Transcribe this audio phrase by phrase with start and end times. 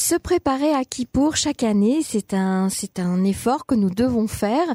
[0.00, 4.66] Se préparer à Kippour chaque année, c'est un c'est un effort que nous devons faire,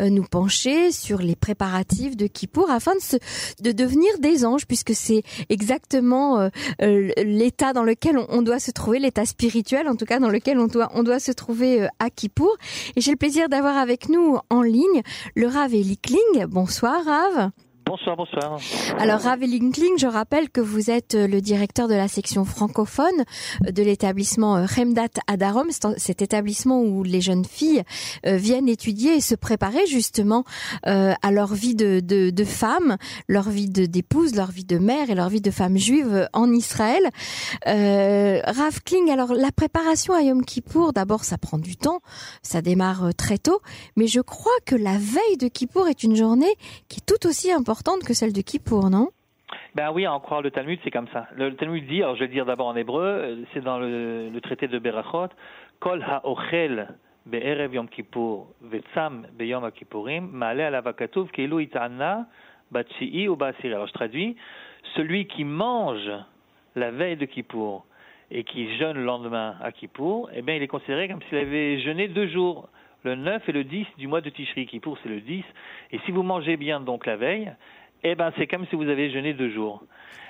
[0.00, 3.18] euh, nous pencher sur les préparatifs de Kippour afin de,
[3.62, 6.48] de devenir des anges, puisque c'est exactement euh,
[6.82, 10.58] euh, l'état dans lequel on, doit se trouver, l'état spirituel en tout cas dans lequel
[10.58, 12.56] on doit on doit se trouver à Kippour.
[12.96, 15.02] Et j'ai le plaisir d'avoir avec nous en ligne
[15.36, 16.46] le Rav Eli Kling.
[16.48, 17.52] Bonsoir Rav.
[17.84, 18.58] Bonsoir, bonsoir.
[18.98, 23.24] Alors, Ravi Linkling, je rappelle que vous êtes euh, le directeur de la section francophone
[23.66, 27.82] euh, de l'établissement euh, Remdat Adarom, cet établissement où les jeunes filles
[28.24, 30.44] viennent étudier et se préparer justement
[30.84, 32.96] à leur vie de, femme,
[33.28, 37.02] leur vie d'épouse, leur vie de mère et leur vie de femme juive en Israël.
[37.66, 42.00] Euh, Rav Kling, alors la préparation à Yom Kippour, d'abord ça prend du temps,
[42.42, 43.60] ça démarre très tôt,
[43.96, 46.54] mais je crois que la veille de Kippour est une journée
[46.88, 47.71] qui est tout aussi importante
[48.06, 49.08] que celle de Kippour, non?
[49.74, 51.26] Ben oui, en croire le Talmud, c'est comme ça.
[51.36, 54.30] Le, Talmud dit, alors je vais le dire d'abord en hébreu, euh, c'est dans le,
[54.42, 55.28] traité de Berachot,
[55.80, 56.88] Kol ha'ochel
[57.26, 62.26] be'erev yom kippur ve'tzam be'yom ha'kippurim ma'ale alav katuv keilu ita'ana
[62.70, 63.74] batchi'i ou ba'asiri.
[63.74, 64.36] Alors je traduis,
[64.94, 66.10] celui qui mange
[66.76, 67.86] la veille de Kippour
[68.30, 71.80] et qui jeûne le lendemain à Kippour, eh bien il est considéré comme s'il avait
[71.80, 72.68] jeûné deux jours
[73.04, 75.44] le 9 et le 10 du mois de Tishri, qui pour c'est le 10.
[75.92, 77.52] Et si vous mangez bien donc la veille,
[78.04, 79.82] eh ben c'est comme si vous avez jeûné deux jours.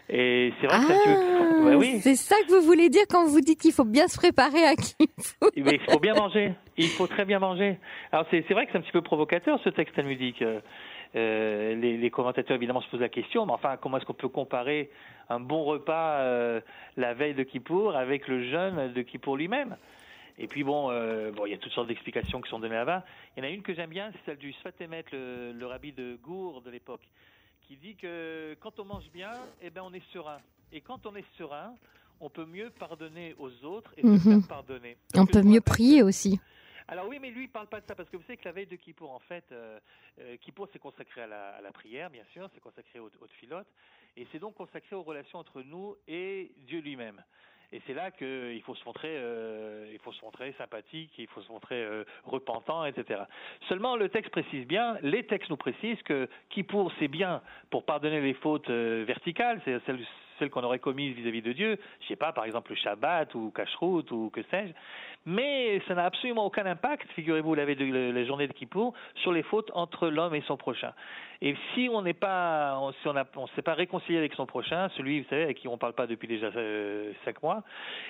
[0.08, 2.00] Et c'est vrai que ça ah, bah oui.
[2.00, 4.74] C'est ça que vous voulez dire quand vous dites qu'il faut bien se préparer à
[4.74, 5.08] qui
[5.54, 6.52] eh ben, Il faut bien manger.
[6.76, 7.78] Il faut très bien manger.
[8.10, 10.42] Alors c'est vrai que c'est un petit peu provocateur ce texte talmudique.
[11.14, 14.28] Euh, les, les, commentateurs évidemment se posent la question, mais enfin comment est-ce qu'on peut
[14.28, 14.90] comparer
[15.28, 16.60] un bon repas euh,
[16.96, 19.76] la veille de Kippour avec le jeûne de Kippour lui-même?
[20.42, 23.04] Et puis bon, euh, bon, il y a toutes sortes d'explications qui sont données là-bas.
[23.36, 25.92] Il y en a une que j'aime bien, c'est celle du Sfatemet, le, le rabbi
[25.92, 27.08] de Gour de l'époque,
[27.60, 29.30] qui dit que quand on mange bien,
[29.62, 30.40] eh ben on est serein.
[30.72, 31.76] Et quand on est serein,
[32.20, 34.46] on peut mieux pardonner aux autres et se faire mhm.
[34.48, 34.96] pardonner.
[35.14, 36.40] on peut mieux prier aussi.
[36.88, 38.52] Alors oui, mais lui, il parle pas de ça, parce que vous savez que la
[38.52, 39.78] veille de Kippour, en fait, euh,
[40.18, 43.28] euh Kippour, c'est consacré à la, à la, prière, bien sûr, c'est consacré aux, aux
[43.38, 43.68] filotes,
[44.16, 47.22] et c'est donc consacré aux relations entre nous et Dieu lui-même.
[47.72, 51.50] Et c'est là qu'il faut se montrer, euh, faut se montrer sympathique, il faut se
[51.50, 53.22] montrer euh, repentant, etc.
[53.68, 57.40] Seulement, le texte précise bien, les textes nous précisent que qui pour c'est bien
[57.70, 60.04] pour pardonner les fautes euh, verticales, c'est celles,
[60.42, 63.52] celles qu'on aurait commises vis-à-vis de Dieu, je sais pas, par exemple le Shabbat ou
[63.52, 64.72] Kashrut ou que sais-je,
[65.24, 69.70] mais ça n'a absolument aucun impact, figurez-vous, la, la journée de Kippour, sur les fautes
[69.74, 70.92] entre l'homme et son prochain.
[71.44, 75.20] Et si on n'est pas, si on ne s'est pas réconcilié avec son prochain, celui,
[75.20, 77.62] vous savez, avec qui on ne parle pas depuis déjà euh, cinq mois,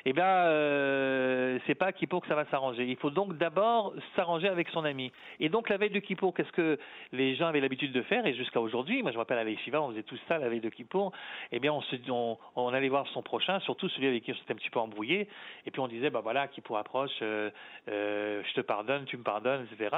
[0.05, 2.85] eh bien, euh, c'est pas Kippour que ça va s'arranger.
[2.85, 5.13] Il faut donc d'abord s'arranger avec son ami.
[5.41, 6.79] Et donc la veille de Kippour, qu'est-ce que
[7.13, 8.27] les gens avaient l'habitude de faire?
[8.27, 10.61] Et jusqu'à aujourd'hui, moi je me rappelle à l'Eshiva, on faisait tout ça la veille
[10.61, 11.13] de Kippour.
[11.53, 12.13] Eh bien, on, se, on,
[12.57, 15.29] on, allait voir son prochain, surtout celui avec qui on s'était un petit peu embrouillé.
[15.67, 17.51] Et puis on disait, bah voilà, Kippour approche, euh,
[17.89, 19.97] euh, je te pardonne, tu me pardonnes, etc.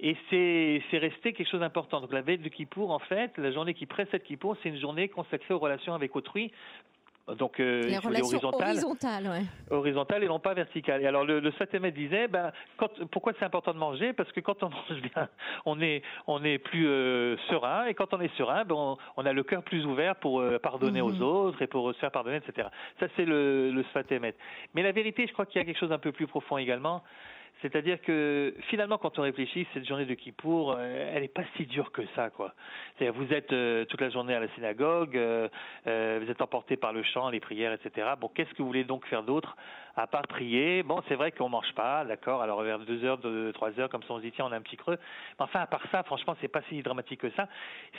[0.00, 2.00] Et c'est resté quelque chose d'important.
[2.00, 4.78] Donc la veille de Kippour pour en fait, la journée qui précède Kippour, c'est une
[4.78, 6.52] journée consacrée aux relations avec autrui.
[7.36, 9.42] Donc, euh, Les relations horizontales, ouais.
[9.70, 11.02] horizontales et non pas verticales.
[11.02, 14.12] Et alors, le, le disait, ben, quand, pourquoi c'est important de manger?
[14.12, 15.28] Parce que quand on mange bien,
[15.66, 19.32] on est, on est plus euh, serein, et quand on est serein, ben, on, a
[19.32, 21.22] le cœur plus ouvert pour euh, pardonner aux mhm.
[21.22, 22.68] autres et pour se faire pardonner, etc.
[22.98, 23.84] Ça, c'est le, le
[24.74, 27.02] Mais la vérité, je crois qu'il y a quelque chose d'un peu plus profond également.
[27.62, 31.66] C'est-à-dire que finalement, quand on réfléchit, cette journée de Kippour, euh, elle n'est pas si
[31.66, 32.54] dure que ça, quoi.
[32.96, 35.48] C'est-à-dire, vous êtes euh, toute la journée à la synagogue, euh,
[35.84, 38.08] vous êtes emporté par le chant, les prières, etc.
[38.18, 39.56] Bon, qu'est-ce que vous voulez donc faire d'autre
[39.96, 42.42] à part prier Bon, c'est vrai qu'on mange pas, d'accord.
[42.42, 44.56] Alors vers deux heures, deux, trois heures, comme ça, on se dit tiens, on a
[44.56, 44.98] un petit creux.
[45.38, 47.48] Mais enfin, à part ça, franchement, c'est pas si dramatique que ça.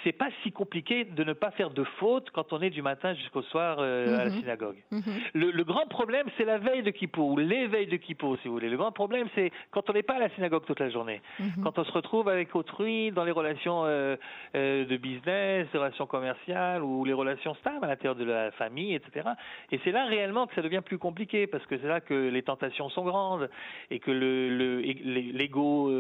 [0.04, 3.14] C'est pas si compliqué de ne pas faire de fautes quand on est du matin
[3.14, 4.40] jusqu'au soir à la mhm.
[4.40, 4.78] synagogue.
[4.92, 5.02] Mhm.
[5.34, 8.56] le, le, grand problème, c'est la veille de Kippour ou l'éveil de Kippour, si vous
[8.56, 8.70] voulez.
[8.70, 11.64] Le grand problème, c'est quand on n'est pas à la synagogue toute la journée, mhm.
[11.64, 14.16] quand on se retrouve avec autrui dans les relations euh,
[14.56, 18.96] euh, de business, les relations commerciales ou les relations stables à l'intérieur de la famille,
[18.96, 19.30] etc.
[19.72, 22.44] Et c'est là réellement que ça devient plus compliqué parce que c'est là que les
[22.44, 23.50] tentations sont grandes
[23.90, 24.82] et que le,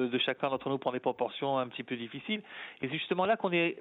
[0.08, 2.42] de chacun d'entre nous prend des proportions un petit peu difficiles.
[2.82, 3.78] Et c'est justement là qu'on est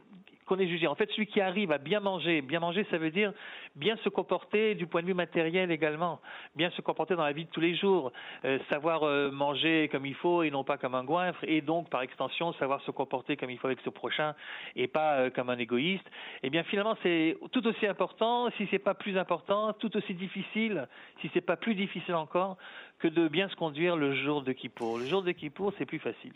[0.51, 0.89] qu'on est jugé.
[0.89, 3.33] En fait, celui qui arrive à bien manger, bien manger, ça veut dire
[3.77, 6.21] bien se comporter du point de vue matériel également,
[6.57, 8.11] bien se comporter dans la vie de tous les jours,
[8.45, 11.89] euh, savoir euh, manger comme il faut et non pas comme un goinfre, et donc
[11.89, 14.35] par extension savoir se comporter comme il faut avec ce prochain
[14.75, 16.05] et pas euh, comme un égoïste.
[16.43, 20.89] Eh bien, finalement, c'est tout aussi important, si c'est pas plus important, tout aussi difficile,
[21.21, 22.57] si c'est pas plus difficile encore
[23.01, 24.99] que de bien se conduire le jour de Kippour.
[24.99, 26.33] Le jour de Kippour, c'est plus facile.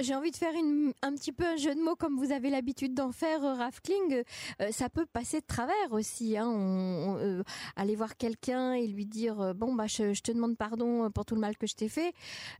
[0.00, 2.50] J'ai envie de faire une, un petit peu un jeu de mots comme vous avez
[2.50, 4.24] l'habitude d'en faire, euh, Rafkling.
[4.60, 6.36] Euh, ça peut passer de travers aussi.
[6.36, 6.48] Hein.
[6.48, 7.42] On,
[7.76, 11.40] aller voir quelqu'un et lui dire bon bah je, te demande pardon pour tout le
[11.40, 12.12] mal que je t'ai fait.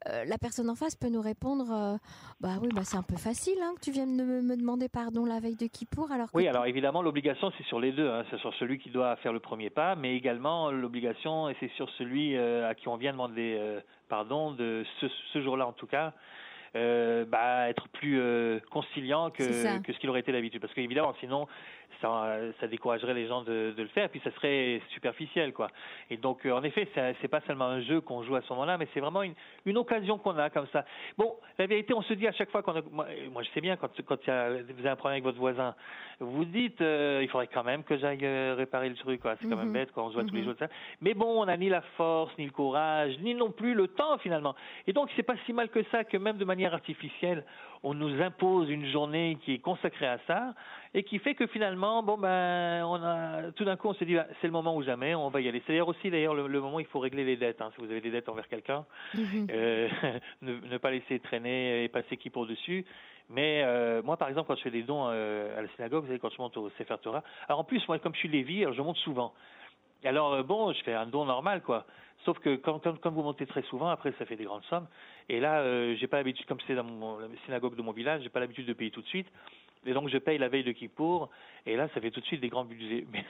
[0.06, 1.98] la personne en face peut nous répondre
[2.40, 5.24] bah oui bah c'est un peu facile hein, que tu viennes me, me, demander pardon
[5.24, 6.28] la veille de Kippour alors.
[6.34, 8.08] Oui alors évidemment l'obligation c'est sur les deux.
[8.08, 8.24] Hein.
[8.30, 12.36] C'est sur celui qui doit faire le premier pas, mais également l'obligation c'est sur celui
[12.36, 16.12] à qui on vient demander euh, pardon de ce, ce jour-là en tout cas.
[16.76, 20.60] Euh, bah, être plus euh, conciliant que, que ce qu'il aurait été d'habitude.
[20.60, 21.48] Parce qu'évidemment, sinon,
[22.00, 25.68] ça, ça découragerait les gens de, de, le faire, puis ça serait superficiel, quoi.
[26.10, 28.78] Et donc, euh, en effet, c'est pas seulement un jeu qu'on joue à ce moment-là,
[28.78, 29.34] mais c'est vraiment une,
[29.66, 30.84] une occasion qu'on a comme ça.
[31.16, 33.76] Bon, la vérité, on se dit à chaque fois qu'on moi, moi, je sais bien
[33.76, 35.74] quand, quand y a, vous avez un problème avec votre voisin,
[36.20, 39.36] vous dites, euh, il faudrait quand même que j'aille euh, réparer le truc, quoi.
[39.40, 39.72] C'est quand même mhm.
[39.72, 40.48] bête quand on se voit tous les mhm.
[40.48, 40.56] jours.
[40.58, 40.68] Ça.
[41.00, 44.18] Mais bon, on n'a ni la force, ni le courage, ni non plus le temps
[44.18, 44.54] finalement.
[44.86, 47.44] Et donc, c'est pas si mal que ça que même de manière artificielle,
[47.82, 50.54] on nous impose une journée qui est consacrée à ça
[50.94, 54.14] et qui fait que finalement, bon ben, on a tout d'un coup on s'est dit
[54.14, 55.62] bah, c'est le moment ou jamais, on va y aller.
[55.66, 57.60] C'est d'ailleurs aussi d'ailleurs le, moment où il faut régler les dettes.
[57.60, 58.84] Hein, si vous avez des dettes envers quelqu'un,
[59.14, 59.46] mhm.
[59.50, 59.88] euh,
[60.42, 62.84] ne, pas laisser traîner et passer qui pour dessus.
[63.30, 66.08] Mais euh, moi, par exemple, quand je fais des dons euh, à la synagogue, vous
[66.08, 68.62] savez, quand je monte au Sefer Torah, alors en plus, moi, comme je suis Lévi,
[68.62, 69.34] alors je monte souvent.
[70.04, 71.84] Alors euh, bon, je fais un don normal, quoi.
[72.24, 74.86] Sauf que quand, quand, vous montez très souvent, après ça fait des grandes sommes.
[75.28, 78.22] Et là, euh, j'ai pas l'habitude, comme c'est dans mon, la synagogue de mon village,
[78.22, 79.28] j'ai pas l'habitude de payer tout de suite.
[79.86, 81.30] Et donc je paye la veille de Kippour,
[81.64, 83.06] et là ça fait tout de suite des grands budgets.
[83.12, 83.24] Mais,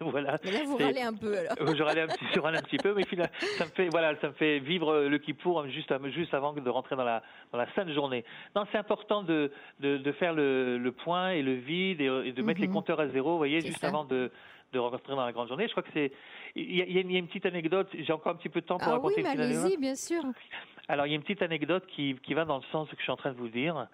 [0.00, 0.38] voilà.
[0.44, 1.74] Mais là vous râlez un peu alors.
[1.74, 4.14] je râle un petit, je râle un petit peu, mais finalement, ça me fait voilà,
[4.20, 7.22] ça me fait vivre le Kippour juste, juste avant de rentrer dans la
[7.52, 8.24] dans la sainte journée.
[8.54, 9.50] Non, c'est important de,
[9.80, 12.74] de, de faire le, le point et le vide et, de mettre les mhm.
[12.74, 14.30] compteurs à zéro, vous voyez, juste avant de
[14.74, 15.66] de rentrer dans la grande journée.
[15.66, 16.12] Je crois que c'est
[16.54, 17.88] il y, a, il y a une petite anecdote.
[17.92, 20.22] J'ai encore un petit peu de temps pour ah raconter oui, allez-y, bien sûr.
[20.88, 23.02] Alors il y a une petite anecdote qui qui va dans le sens que je
[23.02, 23.86] suis en train de vous dire.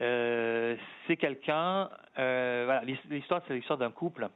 [0.00, 0.76] Euh,
[1.06, 4.28] c'est quelqu'un, euh, voilà, l'histoire c'est l'histoire d'un couple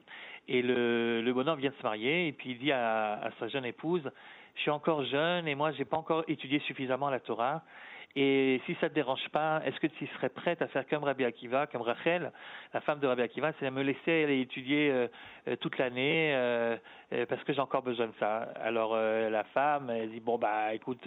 [0.48, 3.46] et le, le bonhomme vient de se marier et puis il dit à, à sa
[3.46, 4.10] jeune épouse,
[4.56, 7.62] je suis encore jeune et moi j'ai pas encore étudié suffisamment la Torah
[8.14, 11.24] et si ça te dérange pas, est-ce que tu serais prête à faire comme Rabbi
[11.24, 12.30] Akiva, comme Rachel,
[12.74, 15.08] la femme de Rabbi Akiva, c'est à me laisser aller étudier euh,
[15.48, 16.76] euh, toute l'année euh,
[17.28, 18.48] parce que j'ai encore besoin de ça.
[18.62, 21.06] Alors la femme, elle dit bon bah écoute,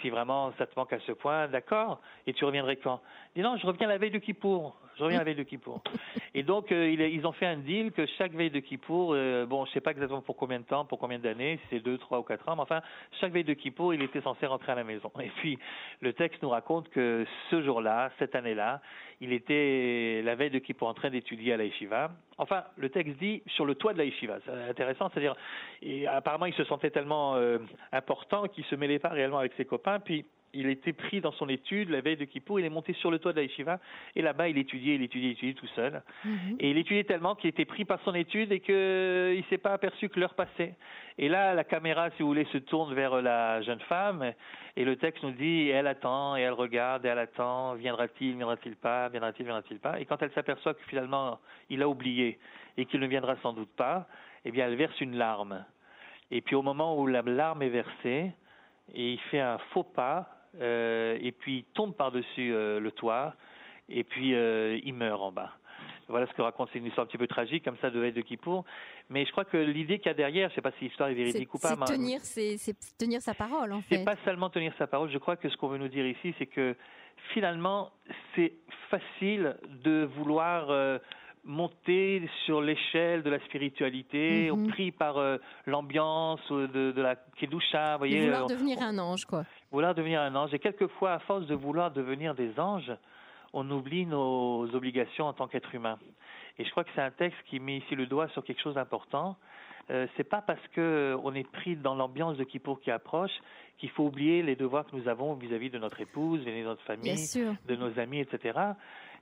[0.00, 2.00] si vraiment ça te manque à ce point, d'accord.
[2.26, 3.00] Et tu reviendrais quand?
[3.36, 4.76] Dit non, je reviens la veille de Kippour.
[4.96, 5.82] Je reviens la veille de Kippour.
[6.34, 9.64] Et donc euh, ils ont fait un deal que chaque veille de Kippour, euh, bon,
[9.66, 12.18] je sais pas exactement pour combien de temps, pour combien d'années, si c'est deux, trois
[12.18, 12.80] ou quatre ans, mais enfin
[13.20, 15.10] chaque veille de Kippour, il était censé rentrer à la maison.
[15.20, 15.58] Et puis
[16.00, 18.80] le texte nous raconte que ce jour-là, cette année-là,
[19.20, 22.10] il était la veille de Kippour en train d'étudier à la yeshiva.
[22.38, 24.38] Enfin, le texte dit sur le toit de la yeshiva.
[24.44, 25.36] C'est intéressant, c'est-à-dire,
[26.08, 27.58] apparemment, il se sentait tellement euh,
[27.92, 31.48] important qu'il se mêlait pas réellement avec ses copains, puis il était pris dans son
[31.48, 33.78] étude la veille de Kippour, il est monté sur le toit de la yeshiva
[34.14, 36.02] et là-bas il étudiait, il étudiait, il étudiait tout seul.
[36.24, 36.56] Mhm.
[36.60, 39.72] Et il étudiait tellement qu'il était pris par son étude et qu'il ne s'est pas
[39.72, 40.74] aperçu que l'heure passait.
[41.18, 44.32] Et là, la caméra, si vous voulez, se tourne vers la jeune femme
[44.76, 48.76] et le texte nous dit, elle attend et elle regarde et elle attend, viendra-t-il, viendra-t-il
[48.76, 50.00] pas, viendra-t-il, viendra-t-il pas?
[50.00, 51.38] Et quand elle s'aperçoit que finalement
[51.70, 52.38] il a oublié
[52.76, 54.08] et qu'il ne viendra sans doute pas,
[54.44, 55.64] eh bien elle verse une larme.
[56.30, 58.32] Et puis au moment où la larme est versée,
[58.92, 63.34] et il fait un faux pas, euh, et puis il tombe par-dessus euh, le toit,
[63.88, 65.52] et puis euh, il meurt en bas.
[66.08, 68.20] Voilà ce que raconte, c'est une histoire un petit peu tragique, comme ça, de de
[68.20, 68.64] Kippour.
[69.08, 71.08] Mais je crois que l'idée qu'il y a derrière, je ne sais pas si l'histoire
[71.08, 71.76] est véridique ou pas.
[71.86, 73.96] C'est tenir, c'est tenir sa parole, en fait.
[73.96, 75.10] C'est pas seulement tenir sa parole.
[75.10, 76.76] Je crois que ce qu'on veut nous dire ici, c'est que
[77.32, 77.90] finalement,
[78.34, 78.52] c'est
[78.90, 81.00] facile de vouloir
[81.44, 87.92] monter sur l'échelle de la spiritualité, mm pris par euh, l'ambiance de, de la kedusha,
[87.92, 88.24] vous voyez.
[88.24, 89.44] Vouloir euh, devenir un ange, quoi.
[89.74, 90.54] Vouloir devenir un ange.
[90.54, 92.92] Et quelquefois, à force de vouloir devenir des anges,
[93.52, 95.98] on oublie nos obligations en tant qu'être humain.
[96.60, 98.76] Et je crois que c'est un texte qui met ici le doigt sur quelque chose
[98.76, 99.36] d'important.
[99.90, 103.32] Euh, c'est pas parce que on est pris dans l'ambiance de Kippour qui approche
[103.78, 107.26] qu'il faut oublier les devoirs que nous avons vis-à-vis de notre épouse, de notre famille,
[107.66, 108.56] de nos amis, etc.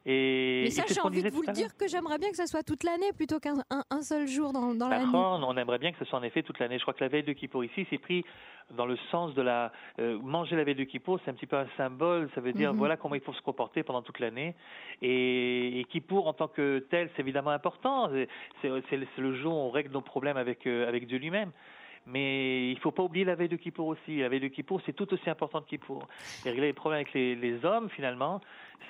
[0.05, 2.63] Et, Mais ça, j'ai envie de vous le dire que j'aimerais bien que ça soit
[2.63, 5.07] toute l'année plutôt qu'un un, seul jour dans, dans l'année.
[5.15, 6.79] On aimerait bien que ce soit en effet toute l'année.
[6.79, 8.25] Je crois que la veille de Kippour ici, c'est pris
[8.71, 11.57] dans le sens de la euh, manger la veille de Kippour, c'est un petit peu
[11.57, 12.29] un symbole.
[12.35, 12.79] Ça veut dire mhm.
[12.79, 14.55] voilà comment il faut se comporter pendant toute l'année.
[15.03, 18.11] Et, et Kippour en tant que tel, c'est évidemment important.
[18.61, 21.53] C'est le jour où on règle nos problèmes avec euh, avec Dieu lui-même.
[22.05, 24.19] Mais il ne faut pas oublier la veille de Kippour aussi.
[24.19, 26.09] La veille de Kippour, c'est tout aussi important que Kippour.
[26.45, 28.41] Et régler les problèmes avec les, les hommes, finalement,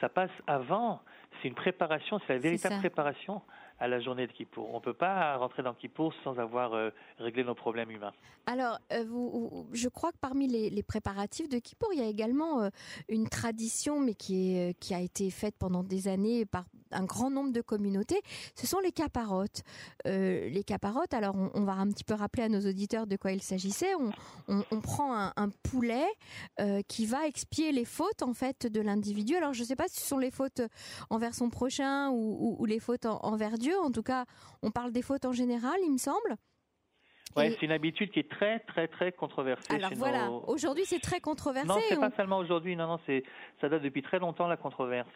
[0.00, 1.00] ça passe avant.
[1.40, 3.42] C'est une préparation, c'est la véritable préparation
[3.78, 4.70] à la journée de Kippour.
[4.72, 8.12] On ne peut pas rentrer dans Kippour sans avoir euh, réglé nos problèmes humains.
[8.46, 12.62] Alors, euh, vous, je crois que parmi les, préparatifs de Kippour, il y a également
[12.62, 12.70] euh,
[13.08, 17.30] une tradition, mais qui, est, qui a été faite pendant des années par un grand
[17.30, 18.20] nombre de communautés.
[18.54, 19.62] Ce sont les caparottes.
[20.04, 23.42] les caparottes, alors on, va un petit peu rappeler à nos auditeurs de quoi il
[23.42, 23.92] s'agissait.
[24.48, 26.06] On, prend un, poulet
[26.88, 29.36] qui va expier les fautes en fait de l'individu.
[29.36, 30.62] Alors, je ne sais pas si ce sont les fautes
[31.10, 34.24] envers son prochain ou, les fautes envers Dieu en tout cas,
[34.62, 36.36] on parle des fautes en général, il me semble.
[37.36, 39.74] Ouais, c'est une habitude qui est très très très controversée.
[39.74, 41.68] Alors voilà, aujourd'hui c'est très controversé.
[41.68, 42.76] Non, c'est pas seulement aujourd'hui.
[42.76, 43.22] Non, non, c'est
[43.60, 45.08] ça date depuis très longtemps la controverse.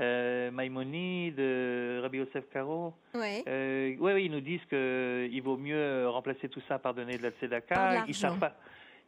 [0.00, 2.94] Euh, Maïmonide, euh, Rabbi Yosef Karo.
[3.14, 3.44] Ouais.
[3.46, 7.22] Euh, ouais, oui, ils nous disent qu'il vaut mieux remplacer tout ça par donner de
[7.22, 8.04] la tzedaka.
[8.08, 8.56] Ils savent pas.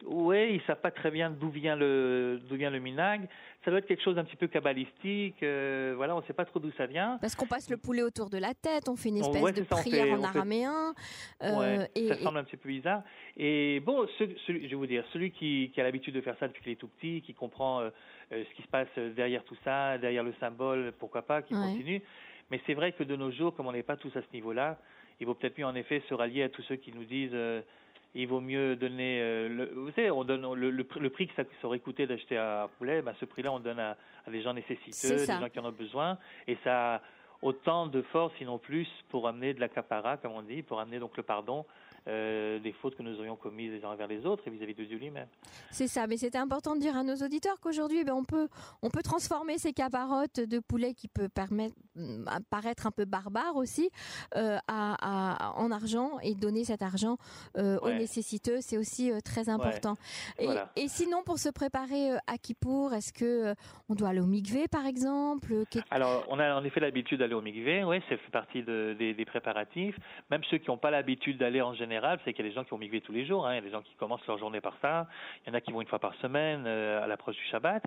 [0.05, 3.27] Oui, ils savent pas très bien d'où vient le d'où vient le minag.
[3.63, 5.41] Ça doit être quelque chose d'un petit peu kabbalistique.
[5.41, 7.17] Euh, voilà, on ne sait pas trop d'où ça vient.
[7.19, 10.19] Parce qu'on passe le poulet autour de la tête, on fait une espèce de prière
[10.19, 10.93] en araméen.
[11.41, 13.01] Euh, et, ça semble un petit peu bizarre.
[13.37, 16.61] Et bon, je vais vous dire, celui qui, qui a l'habitude de faire ça depuis
[16.61, 17.89] qu'il est tout petit, qui comprend euh, euh,
[18.31, 22.01] ce qui se passe derrière tout ça, derrière le symbole, pourquoi pas, qui continue.
[22.51, 24.77] Mais c'est vrai que de nos jours, comme on n'est pas tous à ce niveau-là,
[25.19, 27.35] il vaut peut-être mieux en effet se rallier à tous ceux qui nous disent
[28.15, 31.43] il vaut mieux donner, euh, le, vous savez, on donne le, le, prix que ça,
[31.63, 35.17] aurait coûté d'acheter un poulet, ben ce prix-là on donne à, à, des gens nécessiteux,
[35.17, 36.17] des gens qui en ont besoin,
[36.47, 37.01] et ça a
[37.41, 40.99] autant de force, sinon plus, pour amener de la capara, comme on dit, pour amener
[40.99, 41.65] donc le pardon
[42.07, 44.83] euh, des fautes que nous aurions commises les uns envers les autres et vis-à-vis de
[44.83, 45.27] Dieu lui-même.
[45.71, 48.47] C'est ça, mais c'était important de dire à nos auditeurs qu'aujourd'hui, ben, on peut
[48.81, 51.75] on peut transformer ces caparottes de poulet qui peut permettre
[52.49, 53.89] paraître un peu barbare aussi
[54.35, 57.17] euh, à, en argent et donner cet argent
[57.57, 59.95] euh, aux nécessiteux, c'est aussi très important.
[60.39, 63.53] Et, et, sinon, pour se préparer à Kippour, est-ce que
[63.89, 65.53] on doit aller au mikvé par exemple
[65.91, 69.13] Alors, on a en effet l'habitude d'aller au mikvé, oui, ça fait partie de, des,
[69.13, 69.97] des préparatifs.
[70.29, 72.63] Même ceux qui n'ont pas l'habitude d'aller en général c'est qu'il y a des gens
[72.63, 73.47] qui ont migré tous les jours.
[73.47, 73.53] Hein.
[73.53, 75.07] Il y a des gens qui commencent leur journée par ça.
[75.45, 77.83] Il y en a qui vont une fois par semaine euh, à l'approche du Shabbat.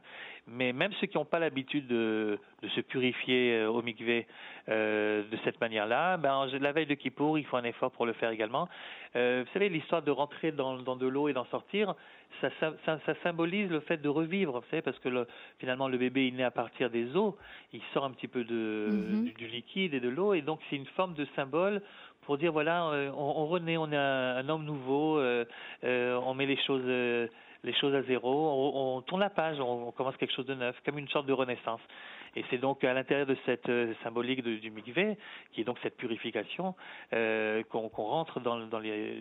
[0.46, 2.38] Mais même ceux qui n'ont pas l'habitude de,
[2.74, 7.56] se purifier euh, au euh, de cette manière-là, ben, la veille de Kippour, il faut
[7.56, 8.68] un effort pour le faire également.
[9.14, 11.94] vous savez, l'histoire de rentrer dans, de l'eau et d'en sortir,
[12.40, 12.50] ça,
[13.22, 15.26] symbolise le fait de revivre, vous savez, parce que
[15.58, 17.36] finalement le bébé il naît à partir des eaux,
[17.72, 19.34] il sort un petit peu de, mm-hmm.
[19.34, 21.82] du, liquide et de l'eau, et donc c'est une forme de symbole
[22.28, 25.46] pour dire voilà, euh, on, renaît, on est un, homme nouveau, euh,
[25.82, 26.84] euh, on met les choses,
[27.64, 30.98] les choses à zéro, on, tourne la page, on, commence quelque chose de neuf, comme
[30.98, 31.80] une sorte de renaissance.
[32.36, 33.70] Et c'est donc à l'intérieur de cette
[34.02, 35.16] symbolique du mikvé,
[35.52, 36.74] qui est donc cette purification,
[37.10, 38.40] qu'on rentre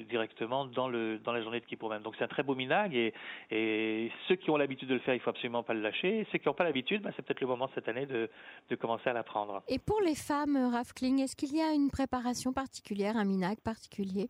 [0.09, 2.03] directement dans, la journée de Kippour même.
[2.03, 3.13] Donc c'est un très beau minag et,
[3.49, 6.27] et ceux qui ont l'habitude de le faire, il faut absolument pas le lâcher.
[6.31, 8.29] Ceux qui n'ont pas l'habitude, bah, c'est peut-être le moment cette année de,
[8.69, 9.63] de commencer à l'apprendre.
[9.67, 13.57] Et pour les femmes, Raf Kling, est-ce qu'il y a une préparation particulière un minag
[13.63, 14.29] particulier?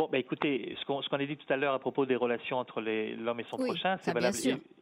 [0.00, 2.80] Bon, bah écoutez, ce qu'on a dit tout à l'heure à propos des relations entre
[2.80, 4.34] l'homme et son prochain, c'est valable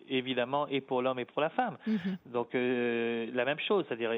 [0.08, 1.76] évidemment et pour l'homme et pour la femme.
[1.88, 2.18] Mhm.
[2.26, 4.12] Donc euh, la même chose, c'est-à-dire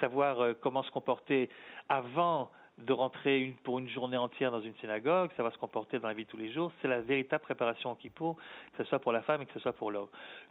[0.00, 1.50] savoir euh, comment se comporter
[1.90, 5.98] avant de rentrer une, pour une journée entière dans une synagogue, ça va se comporter
[5.98, 6.72] dans la vie de tous les jours.
[6.80, 8.36] C'est la véritable préparation au Kippour,
[8.72, 10.08] que ce soit pour la femme et que ce soit pour l'homme.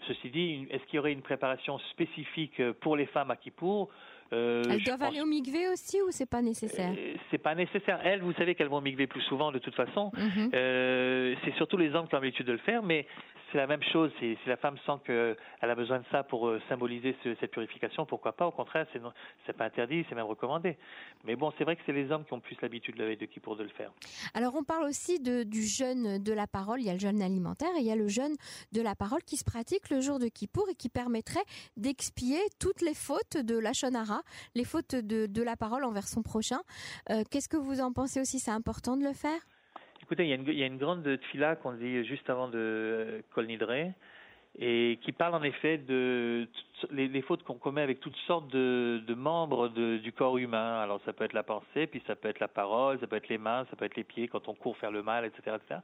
[0.08, 3.90] Ceci dit, est-ce qu'il y aurait une préparation spécifique pour les femmes à Kippour?
[4.34, 8.00] Euh, elles doivent aller au migvé aussi ou c'est pas nécessaire euh, C'est pas nécessaire.
[8.04, 10.12] Elles, vous savez qu'elles vont au migvé plus souvent de toute façon.
[10.16, 10.50] Mhm.
[10.54, 13.06] Euh, c'est surtout les hommes qui ont l'habitude de le faire, mais
[13.52, 14.12] c'est la même chose.
[14.20, 18.48] Si, la femme sent qu'elle a besoin de ça pour symboliser cette purification, pourquoi pas?
[18.48, 20.76] Au contraire, c'est n'est pas interdit, c'est même recommandé.
[21.24, 23.56] Mais bon, c'est vrai que c'est les hommes qui ont plus l'habitude de de pour
[23.56, 23.92] de le faire.
[24.34, 26.82] Alors, on parle aussi de, du jeûne de la parole.
[26.82, 28.36] Il y a le jeûne alimentaire et il y a le jeûne
[28.72, 31.44] de la parole qui se pratique le jour de Kippour et qui permettrait
[31.78, 34.23] d'expier toutes les fautes de la Shonara,
[34.56, 36.60] les fautes de, la parole envers son prochain.
[37.10, 38.40] Euh, qu'est-ce que vous en pensez aussi?
[38.40, 39.40] C'est important de le faire?
[40.02, 43.94] Écoutez, il y, a une, grande tfila qu'on dit juste avant de Kol Nidre,
[44.60, 46.48] et qui parle en effet de
[46.92, 50.82] les, fautes qu'on commet avec toutes sortes de, membres du corps humain.
[50.82, 53.30] Alors ça peut être la pensée, puis ça peut être la parole, ça peut être
[53.30, 55.56] les mains, ça peut être les pieds quand on court faire le mal, etc.
[55.56, 55.80] etc.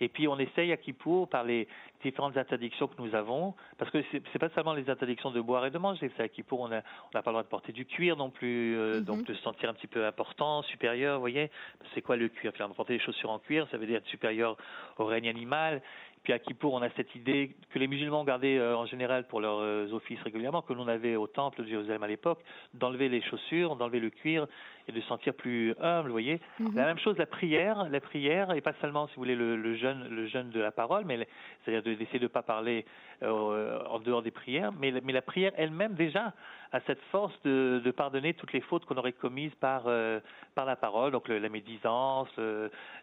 [0.00, 1.68] Et puis on essaye à Kippour, par les
[2.02, 5.66] différentes interdictions que nous avons, parce que c'est, c'est pas seulement les interdictions de boire
[5.66, 7.72] et de manger, c'est à Kippour on n'a on a pas le droit de porter
[7.72, 9.04] du cuir non plus, euh, mm-hmm.
[9.04, 11.50] donc de se sentir un petit peu important, supérieur, vous voyez.
[11.94, 12.52] C'est quoi le cuir?
[12.52, 14.56] Faire porter des chaussures en cuir, ça veut dire être supérieur
[14.98, 15.82] au règne animal.
[16.26, 19.40] Puis à Kippour, on a cette idée que les musulmans gardaient euh, en général pour
[19.40, 22.40] leurs euh, offices régulièrement, que l'on avait au temple de Jérusalem à l'époque,
[22.74, 24.48] d'enlever les chaussures, d'enlever le cuir
[24.88, 26.40] et de se sentir plus humble, vous voyez.
[26.60, 26.74] Mhm.
[26.74, 30.08] La même chose, la prière, la prière, et pas seulement, si vous voulez, le, jeûne,
[30.08, 31.26] le jeûne de la parole, mais
[31.64, 32.84] c'est-à-dire d'essayer de ne pas parler
[33.22, 36.32] euh, en dehors des prières, mais, mais la prière elle-même déjà
[36.72, 40.20] a cette force de, de pardonner toutes les fautes qu'on aurait commises par euh,
[40.54, 42.28] par la parole, donc la médisance,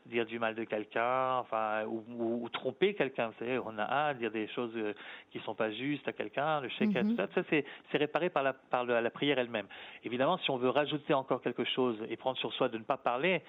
[0.06, 2.04] dire du mal de quelqu'un, enfin, ou,
[2.44, 3.28] ou, tromper quelqu'un.
[3.28, 4.94] Vous savez, on a à dire des choses euh,
[5.32, 7.12] qui sont pas justes à quelqu'un, le chèque, mhm.
[7.12, 9.68] tout ça, ça c'est, réparé par la par la prière elle-même.
[10.04, 11.66] Évidemment, si on veut rajouter encore quelque
[12.10, 13.42] et prendre sur soi de ne pas parler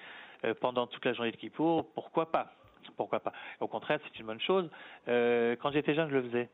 [0.43, 2.53] euh, pendant toute la journée de Kippour, pourquoi pas?
[2.97, 3.33] Pourquoi pas?
[3.59, 4.69] Au contraire, c'est une bonne chose.
[5.07, 6.49] Euh, quand j'étais jeune, je le faisais.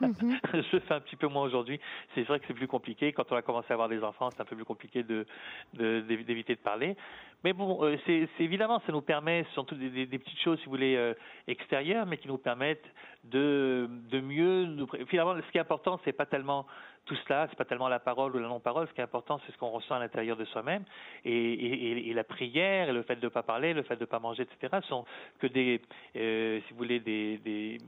[0.00, 0.38] Mhm.
[0.54, 1.80] je fais un petit peu moins aujourd'hui.
[2.14, 3.12] C'est vrai que c'est plus compliqué.
[3.12, 6.60] Quand on a commencé à avoir des enfants, c'est un peu plus compliqué d'éviter de,
[6.60, 6.96] parler.
[7.44, 7.96] Mais bon, euh,
[8.40, 11.14] évidemment, ça nous permet, surtout des, petites choses, si vous voulez, euh,
[11.46, 12.86] extérieures, mais qui nous permettent
[13.24, 14.86] de, mieux.
[15.06, 16.66] Finalement, ce qui est important, c'est pas tellement
[17.06, 18.86] tout cela, c'est pas tellement la parole ou la non-parole.
[18.88, 20.84] Ce qui est important, c'est ce qu'on ressent à l'intérieur de soi-même.
[21.24, 24.18] Et, la prière, et le fait de ne pas parler, le fait de ne pas
[24.18, 25.04] manger, etc., sont
[25.38, 25.80] que des,
[26.16, 27.78] euh, si vous voulez, des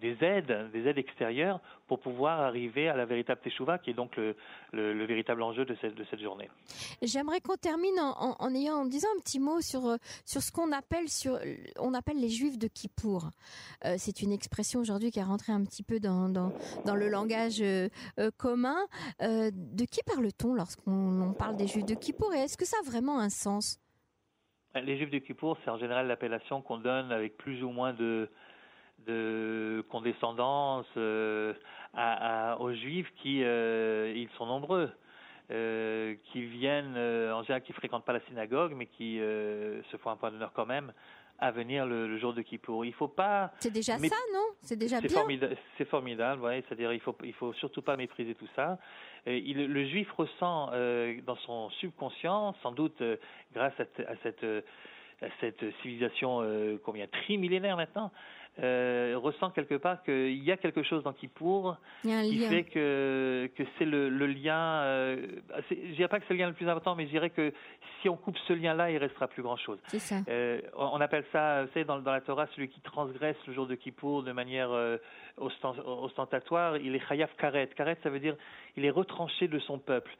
[0.00, 4.16] des aides, des aides extérieures pour pouvoir arriver à la véritable teshuva, qui est donc
[4.16, 4.34] le,
[4.72, 6.48] le, véritable enjeu de cette, de cette journée.
[7.02, 10.72] J'aimerais qu'on termine en, en, ayant, en disant un petit mot sur, sur ce qu'on
[10.72, 11.38] appelle, sur,
[11.78, 13.30] on appelle les juifs de Kippour.
[13.84, 16.52] Euh, c'est une expression aujourd'hui qui est rentrée un petit peu dans, dans,
[16.84, 17.88] dans le langage euh,
[18.18, 18.76] euh, commun.
[19.20, 23.18] de qui parle-t-on lorsqu'on parle des juifs de Kippour et est-ce que ça a vraiment
[23.18, 23.80] un sens?
[24.74, 28.28] Les Juifs de Kippour, c'est en général l'appellation qu'on donne avec plus ou moins de,
[29.06, 31.54] de condescendance euh,
[31.94, 34.90] à, aux juifs qui euh, ils sont nombreux
[35.50, 40.16] euh, qui viennent en général qui fréquentent pas la synagogue mais qui se font un
[40.16, 40.92] point d'honneur quand même
[41.40, 42.84] à venir le, jour de Kippour.
[42.84, 43.52] Il faut pas.
[43.60, 44.44] C'est déjà ça, non?
[44.60, 45.08] C'est déjà bien.
[45.08, 46.64] Formidable, c'est formidable, ouais.
[46.66, 48.76] C'est-à-dire, il faut, il faut surtout pas mépriser tout ça.
[49.24, 50.72] il, le juif ressent
[51.24, 53.00] dans son subconscient, sans doute
[53.54, 54.44] grâce à, à cette
[55.22, 56.42] à cette civilisation
[56.84, 58.10] combien trimillénaire maintenant,
[58.60, 63.62] euh, ressent quelque part qu'il y a quelque chose dans Kippour qui fait que, que
[63.78, 64.82] c'est le, le, lien.
[64.82, 65.26] Euh,
[65.70, 67.52] je dirais pas que c'est le lien le plus important, mais je dirais que
[68.00, 69.78] si on coupe ce lien-là, il restera plus grand-chose.
[70.28, 73.66] Euh, on appelle ça, vous savez, dans, dans, la Torah, celui qui transgresse le jour
[73.66, 74.96] de Kippour de manière euh,
[75.38, 77.68] ostentatoire, il est chayav karet.
[77.76, 78.36] Karet, ça veut dire
[78.76, 80.10] il est retranché de son peuple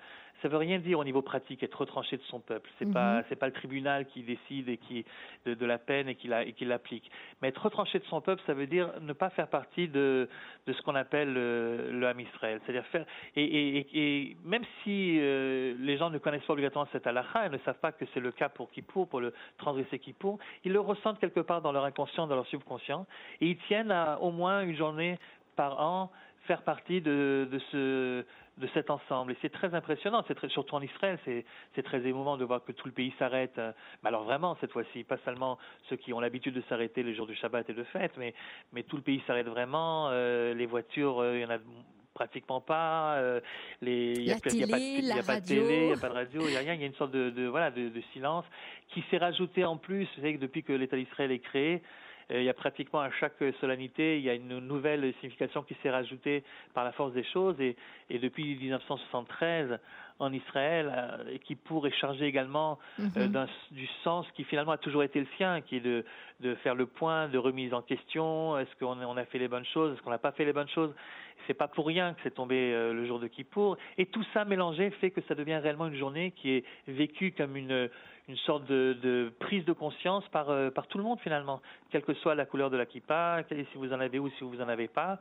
[0.43, 2.71] ça veut rien dire au niveau pratique être retranché de son peuple.
[2.79, 3.25] C'est pas mhm.
[3.29, 5.05] c'est pas le tribunal qui décide et qui
[5.47, 7.11] de, de la peine et qui la et qui l'applique.
[7.41, 10.29] Mais être retranché de son peuple, ça veut dire ne pas faire partie de
[10.67, 12.61] de ce qu'on appelle le, le Ham Israël.
[12.65, 13.05] C'est-à-dire faire
[13.37, 17.49] et, et, et, même si euh, les gens ne connaissent pas obligatoirement cette halakha et
[17.49, 20.81] ne savent pas que c'est le cas pour Kippour, pour le transgresser Kippour, ils le
[20.81, 23.07] ressentent quelque part dans leur inconscient, dans leur subconscient,
[23.41, 25.19] et ils tiennent à au moins une journée
[25.57, 26.11] par an
[26.49, 28.25] faire partie de, de ce
[28.59, 29.33] de cet ensemble.
[29.33, 32.73] Et c'est très impressionnant, c'est très, surtout en Israël, c'est très émouvant de voir que
[32.73, 33.57] tout le pays s'arrête.
[33.59, 35.59] Euh, mais alors vraiment, cette fois-ci, pas seulement
[35.89, 38.35] ceux qui ont l'habitude de s'arrêter les jours du Shabbat et de fête, mais,
[38.73, 40.09] mais tout le pays s'arrête vraiment.
[40.11, 41.59] Euh, les voitures, euh, il y en a
[42.15, 43.23] pratiquement pas.
[43.81, 45.13] les, il n'y a, a, pas de télé, il n'y
[45.93, 46.75] a pas de radio, il n'y a rien.
[46.75, 48.45] Il y a une sorte de, de voilà de, de silence
[48.89, 50.05] qui s'est rajouté en plus.
[50.07, 51.81] Vous savez que depuis que l'État d'Israël est créé,
[52.31, 55.91] il y a pratiquement à chaque solennité, il y a une nouvelle signification qui s'est
[55.91, 57.59] rajoutée par la force des choses.
[57.61, 57.77] Et,
[58.11, 59.79] et depuis 1973,
[60.19, 63.47] en Israël, euh, qui pourrait charger également euh, mhm.
[63.71, 66.05] du sens qui finalement a toujours été le sien, qui est de,
[66.41, 68.59] de faire le point, de remise en question.
[68.59, 70.69] Est-ce qu'on on a fait les bonnes choses Est-ce qu'on n'a pas fait les bonnes
[70.69, 70.93] choses
[71.47, 73.77] C'est pas pour rien que c'est tombé euh, le jour de Kippour.
[73.97, 77.57] Et tout ça mélangé fait que ça devient réellement une journée qui est vécue comme
[77.57, 77.89] une
[78.29, 82.03] une sorte de, de, prise de conscience par, euh, par tout le monde finalement, quelle
[82.03, 84.69] que soit la couleur de la kippa, si vous en avez ou si vous en
[84.69, 85.19] avez pas.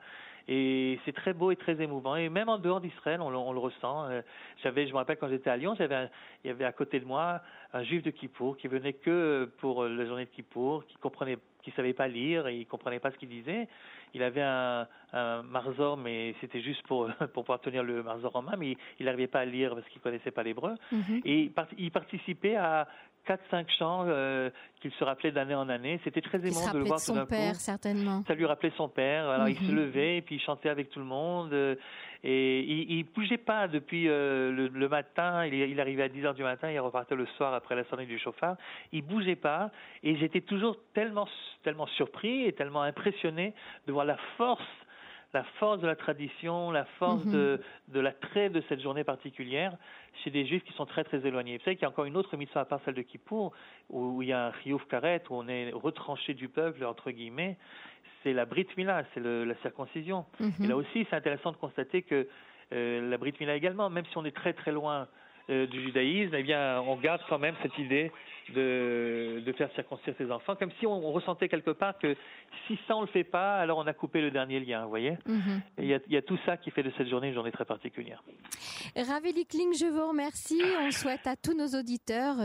[0.48, 2.16] Et c'est très beau et très émouvant.
[2.16, 4.06] Et même en dehors d'Israël, on, le ressent.
[4.06, 4.22] Euh,
[4.64, 6.10] j'avais, je me rappelle quand j'étais à Lyon, j'avais,
[6.44, 7.42] il y avait à côté de moi
[7.74, 11.76] un juif de Kippour qui venait que pour la journée de Kippour, qui comprenait, qui
[11.76, 13.68] savait pas lire et il comprenait pas ce qu'il disait.
[14.14, 18.42] Il avait un, un marzor, mais c'était juste pour pour pouvoir tenir le marzor en
[18.42, 20.76] main, mais il n'arrivait pas à lire parce qu'il connaissait pas l'hébreu.
[20.94, 21.22] Mm-hmm.
[21.26, 22.88] Et il participait à
[23.28, 24.50] quatre, cinq chants euh,
[24.82, 26.00] qu'il se rappelait d'année en année.
[26.04, 27.34] C'était très émouvant de le voir tout d'un coup.
[27.34, 28.24] son père, certainement.
[28.28, 29.30] Ça lui rappelait son père.
[29.30, 29.76] Alors il se mhm.
[29.76, 31.52] levait et puis il chantait avec tout le monde.
[31.54, 31.76] Euh,
[32.24, 35.46] et il, il bougeait pas depuis euh, le, matin.
[35.46, 38.08] Il, il, arrivait à 10 heures du matin, il repartait le soir après la sonnerie
[38.08, 38.56] du chauffard.
[38.92, 39.70] Il bougeait pas.
[40.04, 41.28] Et j'étais toujours tellement,
[41.68, 43.54] tellement surpris et tellement impressionné
[43.88, 44.64] de voir la force
[45.34, 47.34] la force de la tradition, la force mhm.
[47.34, 49.76] de, de l'attrait de cette journée particulière
[50.24, 51.58] chez des juifs qui sont très très éloignés.
[51.58, 53.52] Vous savez qu'il y a encore une autre mitzvah à part celle de Kippour,
[53.90, 57.58] où, il y a un chiyuv karet, où on est retranché du peuple, entre guillemets,
[58.24, 60.26] c'est la brit mila, c'est la circoncision.
[60.40, 60.64] Mhm.
[60.64, 62.26] Et là aussi, c'est intéressant de constater que
[62.74, 65.10] euh, la brit mila également, même si on est très très loin
[65.50, 68.12] du judaïsme, eh bien, on garde quand même cette idée
[68.54, 72.16] de, de faire circoncire ses enfants, comme si on, ressentait quelque part que
[72.68, 75.18] si ça on le fait pas, alors on a coupé le dernier lien, vous voyez
[75.26, 75.62] mhm.
[75.80, 77.66] il y, a, y, a, tout ça qui fait de cette journée une journée très
[77.66, 78.24] particulière.
[78.96, 80.62] Ravi Kling, je vous remercie.
[80.80, 82.36] On souhaite à tous nos auditeurs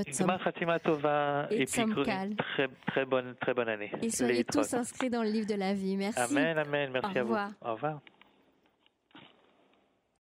[1.51, 1.83] et, et puis
[2.37, 3.91] très, très bonne très bonne année.
[4.03, 5.97] Et soyez tous inscrits dans le livre de la vie.
[5.97, 6.21] Merci.
[6.21, 6.91] Amen, amen.
[6.93, 7.37] Merci à vous.
[7.63, 8.01] Au revoir.